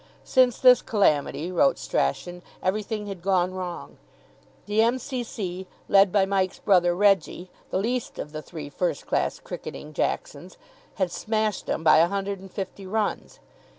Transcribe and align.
Since 0.23 0.57
this 0.57 0.81
calamity, 0.81 1.51
wrote 1.51 1.77
Strachan, 1.77 2.41
everything 2.63 3.05
had 3.05 3.21
gone 3.21 3.53
wrong. 3.53 3.99
The 4.65 4.81
M.C.C., 4.81 5.67
led 5.87 6.11
by 6.11 6.25
Mike's 6.25 6.57
brother 6.57 6.95
Reggie, 6.95 7.51
the 7.69 7.77
least 7.77 8.17
of 8.17 8.31
the 8.31 8.41
three 8.41 8.67
first 8.67 9.05
class 9.05 9.37
cricketing 9.39 9.93
Jacksons, 9.93 10.57
had 10.95 11.11
smashed 11.11 11.67
them 11.67 11.83
by 11.83 11.97
a 11.99 12.07
hundred 12.07 12.39
and 12.39 12.49
fifty 12.51 12.87
runs. 12.87 13.37